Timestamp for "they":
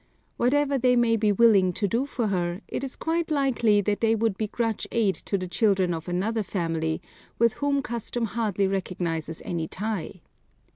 0.79-0.95, 4.01-4.15